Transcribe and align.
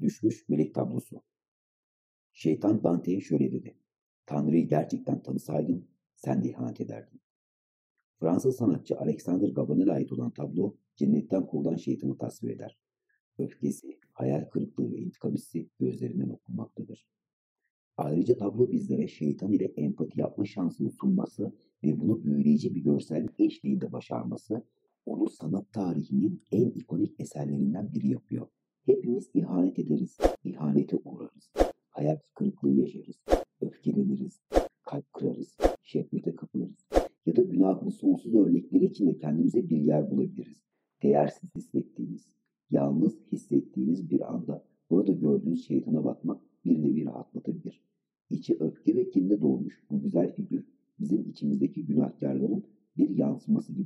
Düşmüş 0.00 0.48
melek 0.48 0.74
tablosu. 0.74 1.22
Şeytan 2.32 2.84
Dante'ye 2.84 3.20
şöyle 3.20 3.52
dedi. 3.52 3.76
Tanrı'yı 4.26 4.68
gerçekten 4.68 5.22
tanısaydın 5.22 5.88
sen 6.16 6.44
de 6.44 6.48
ihanet 6.48 6.80
ederdin. 6.80 7.20
Fransız 8.20 8.56
sanatçı 8.56 8.98
Alexander 8.98 9.48
Gabanel'e 9.48 9.92
ait 9.92 10.12
olan 10.12 10.30
tablo 10.30 10.76
cennetten 10.96 11.46
kovulan 11.46 11.76
şeytanı 11.76 12.18
tasvir 12.18 12.50
eder. 12.50 12.78
Öfkesi, 13.38 14.00
hayal 14.12 14.50
kırıklığı 14.50 14.92
ve 14.92 14.98
intikam 14.98 15.34
hissi 15.34 15.68
gözlerinden 15.80 16.28
okunmaktadır. 16.28 17.06
Ayrıca 17.96 18.36
tablo 18.36 18.72
bizlere 18.72 19.08
şeytan 19.08 19.52
ile 19.52 19.64
empati 19.64 20.20
yapma 20.20 20.44
şansını 20.44 20.90
sunması 20.90 21.52
ve 21.84 22.00
bunu 22.00 22.24
büyüleyici 22.24 22.74
bir 22.74 22.80
görsellik 22.80 23.40
eşliğinde 23.40 23.92
başarması 23.92 24.64
onu 25.06 25.30
sanat 25.30 25.72
tarihinin 25.72 26.42
en 26.52 26.70
ikonik 26.70 27.20
eserlerinden 27.20 27.94
biri 27.94 28.08
yapıyor. 28.08 28.48
Hepimiz 29.14 29.30
ihanet 29.34 29.78
ederiz, 29.78 30.18
ihanete 30.44 30.96
uğrarız, 31.04 31.52
hayal 31.90 32.18
kırıklığı 32.34 32.70
yaşarız, 32.70 33.16
öfkeleniriz, 33.60 34.40
kalp 34.82 35.12
kırarız, 35.12 35.56
şehvete 35.82 36.36
kapılırız 36.36 36.88
ya 37.26 37.36
da 37.36 37.42
günahın 37.42 37.90
sonsuz 37.90 38.34
örnekleri 38.34 38.84
içinde 38.84 39.18
kendimize 39.18 39.68
bir 39.68 39.76
yer 39.76 40.10
bulabiliriz. 40.10 40.62
Değersiz 41.02 41.50
hissettiğiniz, 41.56 42.28
yalnız 42.70 43.18
hissettiğiniz 43.32 44.10
bir 44.10 44.32
anda 44.32 44.64
burada 44.90 45.12
gördüğünüz 45.12 45.66
şeytana 45.66 46.04
bakmak 46.04 46.40
bir 46.64 46.82
nevi 46.82 47.04
rahatlatabilir. 47.04 47.82
İçi 48.30 48.56
öfke 48.60 48.96
ve 48.96 49.10
kinde 49.10 49.40
dolmuş 49.40 49.82
bu 49.90 50.02
güzel 50.02 50.34
figür 50.34 50.66
bizim 51.00 51.30
içimizdeki 51.30 51.86
günahkarların 51.86 52.64
bir 52.96 53.10
yansıması 53.10 53.72
gibi. 53.72 53.82